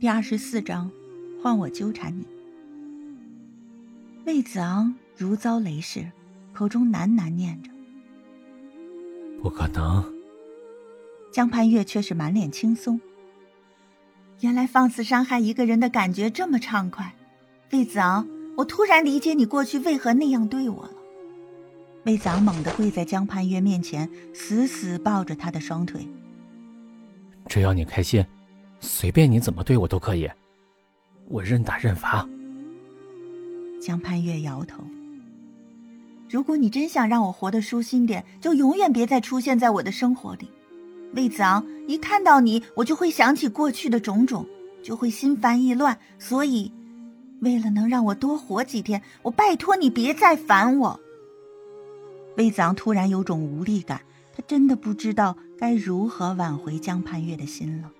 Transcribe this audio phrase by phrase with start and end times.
[0.00, 0.88] 第二十四章，
[1.42, 2.24] 换我纠缠你。
[4.26, 6.08] 魏子昂如遭雷噬，
[6.52, 7.70] 口中喃喃念着
[9.42, 10.04] ：“不可能。”
[11.34, 13.00] 江盼月却是满脸轻松。
[14.38, 17.16] 原来放肆伤害一个人的感觉这么畅快，
[17.72, 18.24] 魏子昂，
[18.56, 20.94] 我突然理解你过去为何那样对我了。
[22.04, 26.06] 魏子昂猛地跪在江盼月面前，死死抱着他的双腿。
[27.48, 28.24] 只要你开心。
[28.80, 30.28] 随便你怎么对我都可以，
[31.28, 32.26] 我认打认罚。
[33.80, 34.82] 江盼月摇头。
[36.28, 40.50] 如果你真想让我活得舒心点，就永远别再出现在我的生活里。
[41.14, 44.46] 魏子昂，一看到你，我就会想起过去的种种，
[44.82, 45.98] 就会心烦意乱。
[46.18, 46.70] 所以，
[47.40, 51.00] 为了能让我多活几天，我拜托你别再烦我。
[52.36, 54.02] 魏子昂突然有种无力感，
[54.36, 57.90] 他真的不知道该如何挽回江盼月的心了。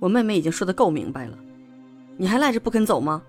[0.00, 1.36] 我妹妹已经说的够明白了，
[2.16, 3.22] 你还赖着不肯走吗？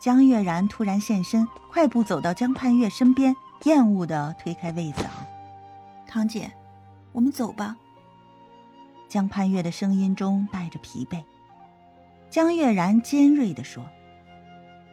[0.00, 5.12] 江月然突然现身，快步走到江盼月身边，厌恶的推开魏子昂
[6.08, 6.50] ：“堂姐，
[7.12, 7.76] 我们走吧。”
[9.08, 11.22] 江盼月的声音中带着疲惫。
[12.30, 13.84] 江月然尖锐的说：“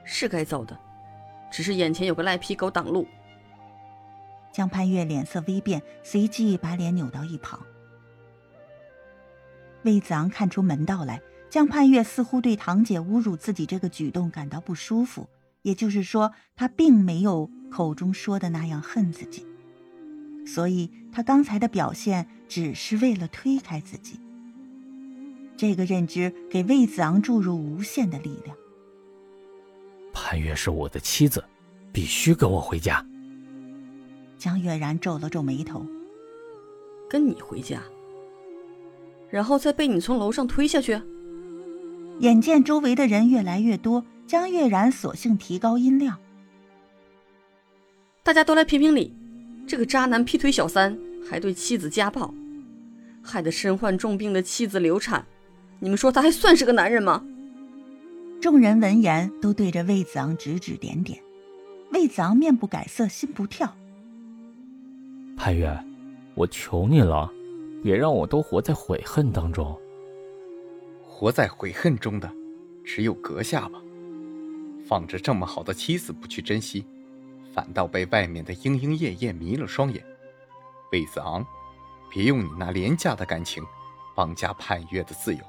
[0.04, 0.78] 是该走的，
[1.50, 3.08] 只是眼前有个赖皮狗挡路。”
[4.52, 7.60] 江盼月脸色微变，随即把脸扭到一旁。
[9.84, 15.28] 魏子昂看出门道来，江盼月似乎对堂姐侮辱自己这个举动感到不舒服，
[15.62, 19.46] 也就是说，她并没有口中说的那样恨自己，
[20.46, 24.20] 所以他刚才的表现只是为了推开自己。
[25.56, 28.56] 这个认知给魏子昂注入无限的力量。
[30.14, 31.44] 盼月是我的妻子，
[31.92, 33.06] 必须跟我回家。
[34.38, 35.86] 江月然皱了皱眉头，
[37.10, 37.82] 跟你回家。
[39.30, 41.02] 然后再被你从楼上推下去。
[42.20, 46.18] 眼见周围的人越来越多，江月然索性提高音量
[48.24, 49.16] ：“大家都来评评理，
[49.68, 50.98] 这个渣男劈腿小三，
[51.30, 52.34] 还对妻子家暴，
[53.22, 55.26] 害得身患重病的妻子流产，
[55.80, 57.24] 你们说他还算是个男人吗？”
[58.42, 61.20] 众人闻言都对着魏子昂指指点点。
[61.92, 63.74] 魏子昂面不改色，心不跳
[65.38, 65.78] ：“潘月，
[66.34, 67.32] 我求你了。”
[67.88, 69.80] 别让我都活在悔恨当中。
[71.08, 72.30] 活在悔恨中的，
[72.84, 73.80] 只有阁下吧。
[74.86, 76.86] 放着这么好的妻子不去珍惜，
[77.54, 80.04] 反倒被外面的莺莺燕燕迷了双眼。
[80.92, 81.48] 魏子昂，
[82.10, 83.64] 别用你那廉价的感情，
[84.14, 85.40] 绑架盼月的自由。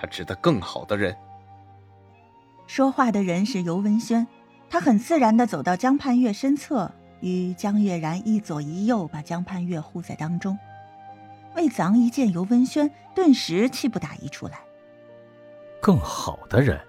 [0.00, 1.12] 他值得更好的人。
[2.68, 4.24] 说话的人是尤文轩，
[4.70, 10.56] 他很自然的走到江盼月身侧，与江月然一左一右，把江盼月护在当中。
[11.54, 14.64] 魏子昂一见尤文轩，顿时气不打一处来。
[15.80, 16.80] 更好的人，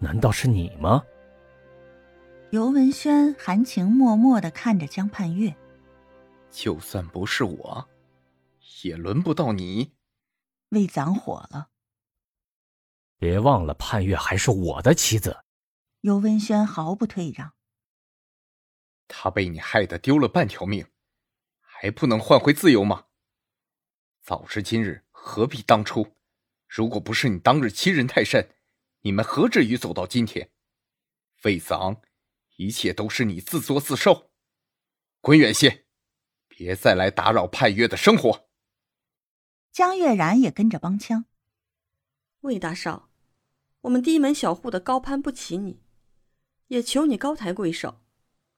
[0.00, 1.02] 难道是你吗？
[2.50, 5.54] 尤文轩含情脉脉的看着江盼月。
[6.50, 7.88] 就算不是我，
[8.82, 9.92] 也轮不到你。
[10.70, 11.68] 魏子昂火了。
[13.18, 15.44] 别忘了，盼月还是我的妻子。
[16.00, 17.52] 尤文轩毫不退让。
[19.08, 20.86] 他被你害得丢了半条命，
[21.60, 23.04] 还不能换回自由吗？
[24.28, 26.06] 早知今日，何必当初？
[26.66, 28.46] 如果不是你当日欺人太甚，
[29.00, 30.50] 你们何至于走到今天？
[31.44, 32.02] 魏子昂，
[32.56, 34.30] 一切都是你自作自受。
[35.22, 35.86] 滚远些，
[36.46, 38.50] 别再来打扰派月的生活。
[39.72, 41.24] 江月然也跟着帮腔。
[42.40, 43.08] 魏大少，
[43.80, 45.82] 我们低门小户的高攀不起你，
[46.66, 48.02] 也求你高抬贵手，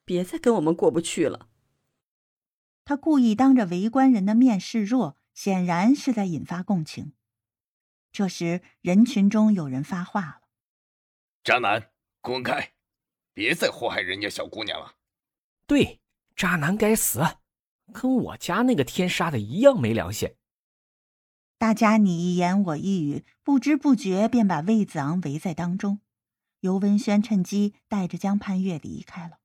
[0.05, 1.49] 别再跟我们过不去了。
[2.85, 5.20] 他故意当着围观人的面示弱。
[5.35, 7.13] 显然是在引发共情。
[8.13, 10.41] 这时，人群中有人发话了
[11.45, 12.73] ：“渣男，滚开！
[13.33, 14.97] 别再祸害人家小姑娘了。
[15.67, 16.01] ”“对，
[16.35, 17.23] 渣男该死，
[17.93, 20.35] 跟我家那个天杀的一样没良心。”
[21.57, 26.01] 大家你一言我一语，不知不觉便把魏子昂围在当中。
[26.61, 29.39] 尤文轩趁机带着江盼月离开了。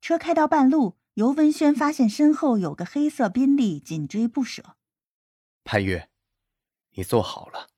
[0.00, 0.98] 车开到半路。
[1.16, 4.76] 尤文轩发现身后有个黑色宾利紧追不舍。
[5.64, 6.10] 潘越，
[6.92, 7.68] 你坐好了。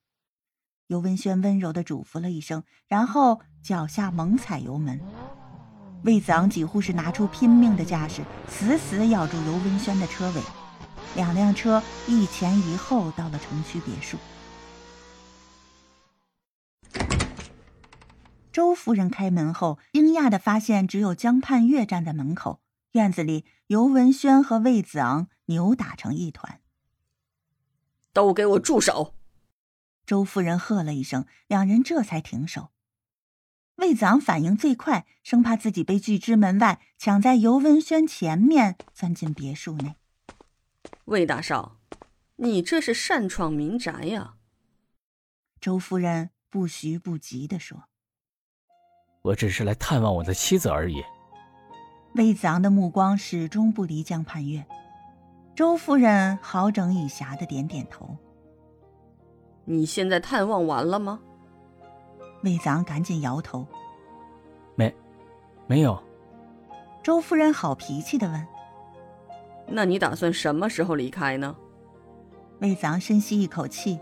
[0.88, 5.00] 尤文轩温柔的嘱咐了一声，然后脚下猛踩油门。
[6.02, 10.42] 魏子昂几乎是拿出拼命的架势，死死咬住尤文轩的车尾。
[11.14, 14.18] 两辆车一前一后到了城区别墅。
[18.50, 22.60] 周夫人开门后，惊讶的发现只有江盼月站在门口。
[22.92, 26.60] 院子里，尤文轩和魏子昂扭打成一团。
[28.12, 29.14] 都给我住手！
[30.06, 32.70] 周夫人喝了一声，两人这才停手。
[33.76, 39.94] 魏子昂反应最快，生怕自己被拒之门外，抢在尤文轩前面钻进别墅内。
[41.04, 41.78] 魏大少，
[42.36, 44.34] 你这是擅闯民宅呀！
[45.60, 47.84] 周夫人不徐不急地说
[49.22, 51.04] ：“我只是来探望我的妻子而已。”
[52.18, 54.66] 魏子昂的目光始终不离江畔月。
[55.54, 58.16] 周夫人好整以暇的点点头
[59.64, 61.20] ：“你现在探望完了吗？”
[62.42, 63.64] 魏子昂赶紧摇头
[64.74, 64.92] ：“没，
[65.68, 65.96] 没有。”
[67.04, 68.46] 周夫人好脾气的问
[69.68, 71.54] ：“那你打算什么时候离开呢？”
[72.58, 74.00] 魏子昂深吸一口气：“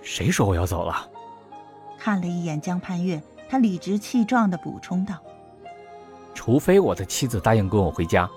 [0.00, 1.10] 谁说我要走了？”
[2.04, 5.14] 看了一眼江盼月，他理直气壮的补充道
[6.34, 8.28] ：“除非我的妻子答应跟我回家，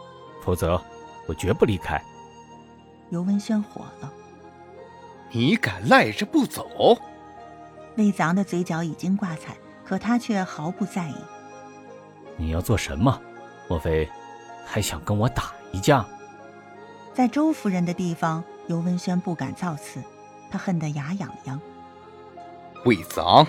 [0.44, 0.80] 否则
[1.28, 2.00] 我绝不离开。”
[3.10, 4.14] 尤文轩火了。
[5.32, 6.96] 你敢赖着不走？
[7.98, 11.16] 魏子昂的嘴角已经挂彩，可他却毫不在意。
[12.38, 13.20] 你要做什么？
[13.68, 14.08] 莫非
[14.64, 16.06] 还想跟我打一架？
[17.16, 20.04] 在周夫人的地方，尤文轩不敢造次，
[20.52, 21.60] 他恨得牙痒痒。
[22.86, 23.44] 魏子昂，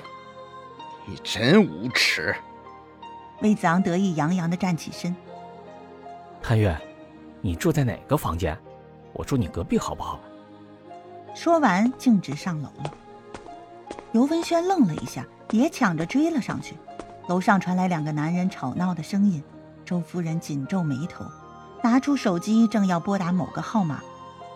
[1.04, 2.34] 你真无耻！
[3.42, 5.14] 魏子昂得意洋洋的站起身。
[6.42, 6.74] 潘月，
[7.42, 8.58] 你住在哪个房间？
[9.12, 10.18] 我住你隔壁好不好？
[11.34, 12.90] 说完，径直上楼了。
[14.12, 16.74] 尤文轩愣了一下，也抢着追了上去。
[17.28, 19.42] 楼上传来两个男人吵闹的声音。
[19.84, 21.26] 周夫人紧皱眉头，
[21.82, 24.00] 拿出手机，正要拨打某个号码，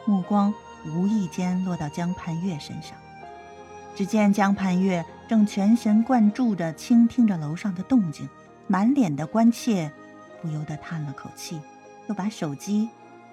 [0.07, 0.55] 目光
[0.87, 2.97] 无意间落到江盼月身上。
[4.01, 8.27] 只见江畔月正全神贯注地倾听着楼上的动静，
[8.67, 9.93] 满脸的关切，
[10.41, 11.61] 不由得叹了口气，
[12.09, 12.89] 又把手机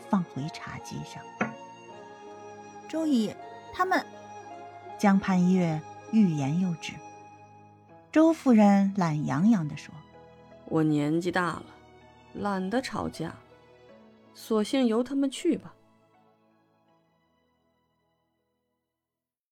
[0.10, 1.24] 放回茶几上。
[2.90, 3.34] 周乙，
[3.74, 4.06] 他们。
[4.98, 5.80] 江畔月
[6.12, 6.92] 欲言又止。
[8.12, 9.96] 周夫人懒洋洋地说
[10.68, 11.64] ：“我年纪大了，
[12.34, 13.34] 懒得吵架，
[14.34, 15.74] 索性由他们去吧。”